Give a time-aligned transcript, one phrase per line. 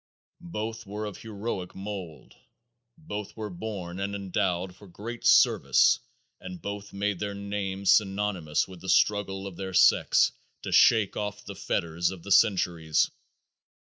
[0.49, 2.33] Both were of heroic mould.
[2.97, 5.99] Both were born and endowed for great service
[6.39, 10.31] and both made their names synonymous with the struggle of their sex
[10.63, 13.11] to shake off the fetters of the centuries.